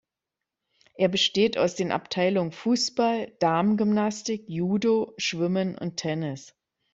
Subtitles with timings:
[0.95, 6.55] Er besteht aus den Abteilungen Fußball, Damengymnastik, Judo, Schwimmen und Tennis.